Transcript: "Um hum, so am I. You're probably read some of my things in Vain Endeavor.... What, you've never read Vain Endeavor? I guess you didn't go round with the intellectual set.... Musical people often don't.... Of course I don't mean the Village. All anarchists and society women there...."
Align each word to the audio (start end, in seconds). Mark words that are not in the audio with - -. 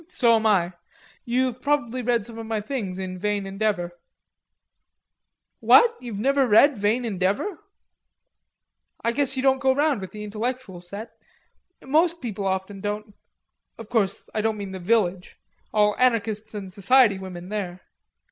"Um 0.01 0.03
hum, 0.05 0.11
so 0.17 0.35
am 0.35 0.45
I. 0.47 0.73
You're 1.25 1.53
probably 1.53 2.01
read 2.01 2.25
some 2.25 2.39
of 2.39 2.47
my 2.47 2.59
things 2.59 2.97
in 2.97 3.19
Vain 3.19 3.45
Endeavor.... 3.45 3.99
What, 5.59 5.95
you've 6.01 6.17
never 6.17 6.47
read 6.47 6.75
Vain 6.75 7.05
Endeavor? 7.05 7.59
I 9.03 9.11
guess 9.11 9.35
you 9.37 9.43
didn't 9.43 9.59
go 9.59 9.75
round 9.75 10.01
with 10.01 10.11
the 10.11 10.23
intellectual 10.23 10.81
set.... 10.81 11.11
Musical 11.83 12.19
people 12.19 12.47
often 12.47 12.81
don't.... 12.81 13.13
Of 13.77 13.89
course 13.89 14.27
I 14.33 14.41
don't 14.41 14.57
mean 14.57 14.71
the 14.71 14.79
Village. 14.79 15.37
All 15.71 15.95
anarchists 15.99 16.55
and 16.55 16.73
society 16.73 17.19
women 17.19 17.49
there...." 17.49 17.81